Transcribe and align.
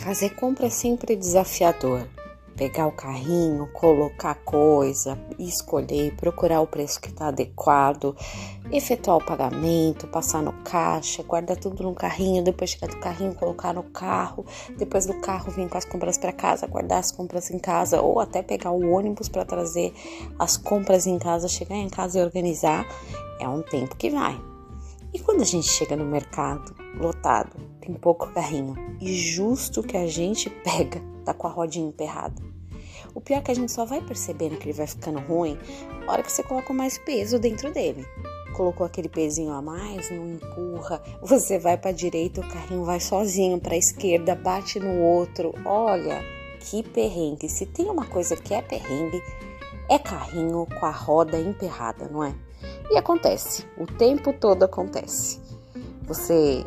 Fazer 0.00 0.30
compra 0.30 0.66
é 0.66 0.70
sempre 0.70 1.14
desafiador. 1.14 2.08
Pegar 2.56 2.86
o 2.86 2.92
carrinho, 2.92 3.66
colocar 3.70 4.34
coisa, 4.34 5.18
escolher, 5.38 6.16
procurar 6.16 6.62
o 6.62 6.66
preço 6.66 6.98
que 6.98 7.08
está 7.08 7.28
adequado, 7.28 8.16
efetuar 8.72 9.18
o 9.18 9.24
pagamento, 9.24 10.06
passar 10.06 10.42
no 10.42 10.54
caixa, 10.64 11.22
guardar 11.22 11.58
tudo 11.58 11.82
no 11.82 11.94
carrinho, 11.94 12.42
depois 12.42 12.70
chegar 12.70 12.88
do 12.88 12.98
carrinho, 12.98 13.34
colocar 13.34 13.74
no 13.74 13.82
carro, 13.82 14.46
depois 14.78 15.04
do 15.04 15.20
carro 15.20 15.52
vir 15.52 15.68
com 15.68 15.76
as 15.76 15.84
compras 15.84 16.16
para 16.16 16.32
casa, 16.32 16.66
guardar 16.66 16.98
as 16.98 17.12
compras 17.12 17.50
em 17.50 17.58
casa 17.58 18.00
ou 18.00 18.20
até 18.20 18.42
pegar 18.42 18.70
o 18.70 18.90
ônibus 18.90 19.28
para 19.28 19.44
trazer 19.44 19.92
as 20.38 20.56
compras 20.56 21.06
em 21.06 21.18
casa, 21.18 21.46
chegar 21.46 21.76
em 21.76 21.90
casa 21.90 22.18
e 22.18 22.24
organizar, 22.24 22.86
é 23.38 23.46
um 23.46 23.60
tempo 23.60 23.94
que 23.96 24.08
vai. 24.08 24.40
E 25.12 25.18
quando 25.18 25.42
a 25.42 25.46
gente 25.46 25.68
chega 25.68 25.94
no 25.94 26.06
mercado 26.06 26.74
lotado, 26.98 27.69
tem 27.90 27.94
pouco 27.94 28.32
carrinho 28.32 28.76
e 29.00 29.12
justo 29.12 29.82
que 29.82 29.96
a 29.96 30.06
gente 30.06 30.48
pega 30.48 31.02
tá 31.24 31.34
com 31.34 31.46
a 31.46 31.50
rodinha 31.50 31.88
emperrada. 31.88 32.40
O 33.14 33.20
pior 33.20 33.38
é 33.38 33.40
que 33.40 33.50
a 33.50 33.54
gente 33.54 33.72
só 33.72 33.84
vai 33.84 34.00
percebendo 34.00 34.56
que 34.56 34.68
ele 34.68 34.76
vai 34.76 34.86
ficando 34.86 35.18
ruim 35.18 35.58
na 36.06 36.12
hora 36.12 36.22
que 36.22 36.30
você 36.30 36.42
coloca 36.42 36.72
mais 36.72 36.96
peso 36.98 37.38
dentro 37.38 37.72
dele. 37.72 38.06
Colocou 38.56 38.86
aquele 38.86 39.08
pezinho 39.08 39.52
a 39.52 39.60
mais, 39.60 40.10
não 40.10 40.30
empurra, 40.30 41.02
você 41.20 41.58
vai 41.58 41.76
para 41.76 41.92
direita, 41.92 42.40
o 42.40 42.48
carrinho 42.48 42.84
vai 42.84 43.00
sozinho 43.00 43.58
para 43.58 43.76
esquerda, 43.76 44.34
bate 44.34 44.78
no 44.78 45.00
outro. 45.00 45.54
Olha, 45.64 46.22
que 46.60 46.82
perrengue. 46.82 47.48
Se 47.48 47.66
tem 47.66 47.86
uma 47.86 48.06
coisa 48.06 48.36
que 48.36 48.54
é 48.54 48.62
perrengue, 48.62 49.22
é 49.88 49.98
carrinho 49.98 50.66
com 50.78 50.86
a 50.86 50.90
roda 50.90 51.38
emperrada, 51.38 52.08
não 52.08 52.22
é? 52.22 52.34
E 52.90 52.96
acontece, 52.96 53.66
o 53.78 53.86
tempo 53.86 54.32
todo 54.32 54.64
acontece. 54.64 55.40
Você 56.02 56.64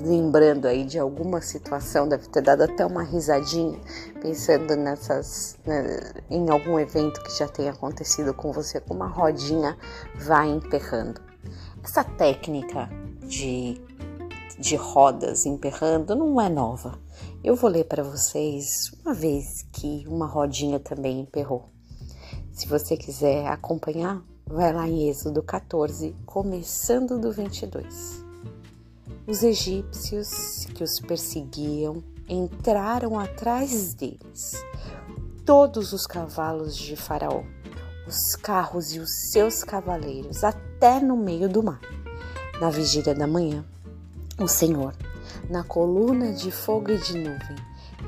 lembrando 0.00 0.66
aí 0.66 0.84
de 0.84 0.98
alguma 0.98 1.40
situação, 1.40 2.08
deve 2.08 2.28
ter 2.28 2.42
dado 2.42 2.62
até 2.62 2.84
uma 2.84 3.02
risadinha, 3.02 3.78
pensando 4.20 4.76
nessas, 4.76 5.58
né, 5.64 6.12
em 6.30 6.48
algum 6.50 6.78
evento 6.78 7.22
que 7.22 7.36
já 7.36 7.48
tenha 7.48 7.72
acontecido 7.72 8.34
com 8.34 8.52
você, 8.52 8.80
como 8.80 9.02
a 9.02 9.06
rodinha 9.06 9.76
vai 10.16 10.48
emperrando. 10.50 11.20
Essa 11.82 12.04
técnica 12.04 12.88
de, 13.20 13.80
de 14.58 14.76
rodas 14.76 15.46
emperrando 15.46 16.14
não 16.14 16.40
é 16.40 16.48
nova. 16.48 16.98
Eu 17.42 17.56
vou 17.56 17.70
ler 17.70 17.84
para 17.84 18.02
vocês 18.02 18.90
uma 19.04 19.14
vez 19.14 19.66
que 19.72 20.04
uma 20.06 20.26
rodinha 20.26 20.78
também 20.78 21.20
emperrou. 21.20 21.66
Se 22.52 22.66
você 22.66 22.96
quiser 22.96 23.46
acompanhar, 23.46 24.22
Vai 24.50 24.72
lá 24.72 24.88
em 24.88 25.10
Êxodo 25.10 25.42
14, 25.42 26.16
começando 26.24 27.20
do 27.20 27.30
22. 27.30 28.27
Os 29.28 29.42
egípcios 29.42 30.64
que 30.74 30.82
os 30.82 31.00
perseguiam 31.00 32.02
entraram 32.26 33.18
atrás 33.18 33.92
deles. 33.92 34.64
Todos 35.44 35.92
os 35.92 36.06
cavalos 36.06 36.74
de 36.74 36.96
Faraó, 36.96 37.42
os 38.06 38.34
carros 38.36 38.94
e 38.94 38.98
os 38.98 39.30
seus 39.30 39.62
cavaleiros, 39.62 40.42
até 40.44 40.98
no 40.98 41.14
meio 41.14 41.46
do 41.46 41.62
mar. 41.62 41.80
Na 42.58 42.70
vigília 42.70 43.14
da 43.14 43.26
manhã, 43.26 43.62
o 44.40 44.48
Senhor, 44.48 44.96
na 45.50 45.62
coluna 45.62 46.32
de 46.32 46.50
fogo 46.50 46.90
e 46.90 46.96
de 46.96 47.18
nuvem, 47.18 47.56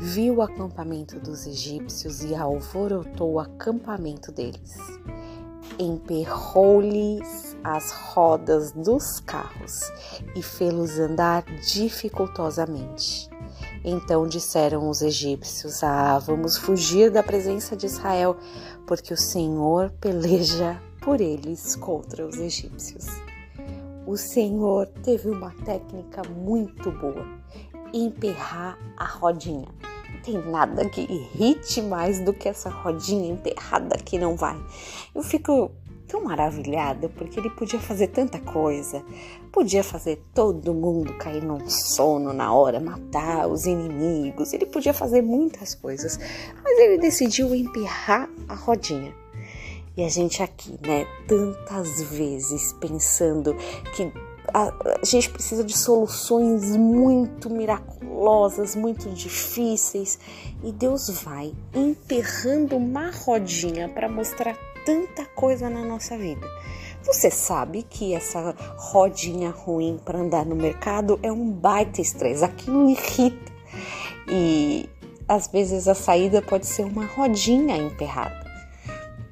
viu 0.01 0.37
o 0.37 0.43
acampamento 0.43 1.21
dos 1.21 1.47
egípcios 1.47 2.23
e 2.23 2.35
alvorotou 2.35 3.35
o 3.35 3.41
acampamento 3.41 4.33
deles 4.33 4.75
emperrou-lhes 5.81 7.50
as 7.63 7.93
rodas 7.93 8.73
dos 8.73 9.21
carros 9.21 9.81
e 10.35 10.43
fê-los 10.43 10.99
andar 10.99 11.45
dificultosamente. 11.45 13.29
Então 13.85 14.27
disseram 14.27 14.89
os 14.89 15.03
egípcios: 15.03 15.83
Ah, 15.83 16.19
vamos 16.19 16.57
fugir 16.57 17.11
da 17.11 17.23
presença 17.23 17.77
de 17.77 17.87
Israel, 17.87 18.37
porque 18.87 19.13
o 19.13 19.17
Senhor 19.17 19.91
peleja 20.01 20.81
por 21.01 21.21
eles 21.21 21.77
contra 21.77 22.27
os 22.27 22.37
egípcios. 22.37 23.07
O 24.07 24.17
Senhor 24.17 24.87
teve 25.03 25.29
uma 25.29 25.51
técnica 25.65 26.23
muito 26.29 26.91
boa: 26.91 27.27
emperrar 27.93 28.79
a 28.97 29.05
rodinha 29.05 29.69
tem 30.23 30.39
nada 30.39 30.89
que 30.89 31.01
irrite 31.01 31.81
mais 31.83 32.21
do 32.21 32.33
que 32.33 32.49
essa 32.49 32.69
rodinha 32.69 33.33
emperrada 33.33 33.97
que 33.97 34.19
não 34.19 34.37
vai. 34.37 34.57
Eu 35.15 35.23
fico 35.23 35.71
tão 36.11 36.25
maravilhada 36.25 37.09
porque 37.09 37.39
ele 37.39 37.51
podia 37.51 37.79
fazer 37.79 38.09
tanta 38.09 38.39
coisa. 38.41 39.03
Podia 39.53 39.85
fazer 39.85 40.21
todo 40.35 40.75
mundo 40.75 41.15
cair 41.15 41.43
num 41.43 41.69
sono 41.69 42.33
na 42.33 42.53
hora, 42.53 42.81
matar 42.81 43.47
os 43.47 43.65
inimigos. 43.65 44.53
Ele 44.53 44.67
podia 44.67 44.93
fazer 44.93 45.23
muitas 45.23 45.75
coisas, 45.75 46.19
mas 46.63 46.79
ele 46.79 46.99
decidiu 46.99 47.55
emperrar 47.55 48.29
a 48.49 48.55
rodinha. 48.55 49.15
E 49.97 50.05
a 50.05 50.09
gente 50.09 50.43
aqui, 50.43 50.79
né, 50.87 51.07
tantas 51.27 52.03
vezes 52.03 52.73
pensando 52.75 53.55
que 53.95 54.13
a, 54.53 54.73
gente 55.05 55.31
precisa 55.31 55.63
de 55.63 55.77
soluções 55.77 56.77
muito 56.77 57.51
miraculosas, 57.51 58.75
muito 58.75 59.09
difíceis, 59.11 60.19
e 60.65 60.73
Deus 60.73 61.09
vai 61.23 61.53
emperrando 61.75 62.77
uma 62.77 63.11
rodinha 63.11 63.89
para 63.89 64.09
mostrar 64.09 64.57
tanta 64.91 65.25
coisa 65.25 65.71
na 65.71 65.85
nossa 65.85 66.19
vida. 66.19 66.47
Você 67.05 67.31
sabe 67.31 67.83
que 67.83 68.13
essa 68.13 68.55
rodinha 68.77 69.51
ruim 69.51 70.01
para 70.05 70.19
andar 70.19 70.45
no 70.45 70.57
mercado 70.57 71.19
é 71.23 71.31
um 71.31 71.51
baita 71.51 72.01
estresse, 72.01 72.45
aquilo 72.45 72.91
irrita. 72.91 73.53
E 74.29 74.89
às 75.29 75.47
vezes 75.47 75.87
a 75.87 75.95
saída 75.95 76.43
pode 76.43 76.67
ser 76.67 76.85
uma 76.85 77.07
rodinha 77.07 77.77
emperrada. 77.77 78.45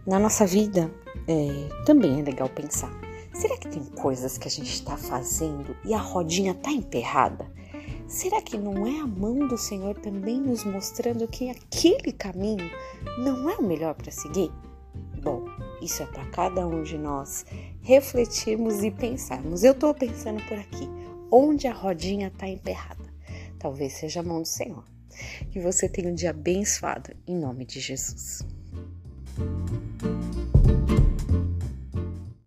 Na 0.07 0.19
nossa 0.19 0.47
vida 0.47 0.91
é, 1.27 1.85
também 1.85 2.21
é 2.21 2.23
legal 2.23 2.49
pensar 2.49 2.91
Será 3.39 3.57
que 3.57 3.69
tem 3.69 3.85
coisas 3.85 4.37
que 4.37 4.49
a 4.49 4.51
gente 4.51 4.73
está 4.73 4.97
fazendo 4.97 5.77
e 5.85 5.95
a 5.95 5.99
rodinha 5.99 6.51
está 6.51 6.73
emperrada? 6.73 7.49
Será 8.09 8.43
que 8.43 8.59
não 8.59 8.85
é 8.85 8.99
a 8.99 9.07
mão 9.07 9.47
do 9.47 9.57
Senhor 9.57 9.95
também 9.95 10.41
nos 10.41 10.65
mostrando 10.65 11.29
que 11.29 11.49
aquele 11.49 12.11
caminho 12.11 12.69
não 13.17 13.49
é 13.49 13.55
o 13.55 13.63
melhor 13.63 13.95
para 13.95 14.11
seguir? 14.11 14.51
Bom, 15.29 15.45
isso 15.83 16.03
é 16.03 16.07
para 16.07 16.25
cada 16.31 16.67
um 16.67 16.83
de 16.83 16.97
nós 16.97 17.45
refletirmos 17.83 18.83
e 18.83 18.91
pensarmos. 18.91 19.63
Eu 19.63 19.73
estou 19.73 19.93
pensando 19.93 20.43
por 20.45 20.59
aqui, 20.59 20.89
onde 21.31 21.67
a 21.67 21.73
rodinha 21.75 22.29
está 22.29 22.49
emperrada. 22.49 23.05
Talvez 23.59 23.93
seja 23.93 24.21
a 24.21 24.23
mão 24.23 24.41
do 24.41 24.49
Senhor. 24.49 24.85
Que 25.51 25.61
você 25.61 25.87
tenha 25.87 26.11
um 26.11 26.15
dia 26.15 26.31
abençoado, 26.31 27.15
em 27.27 27.37
nome 27.37 27.67
de 27.67 27.79
Jesus. 27.79 28.43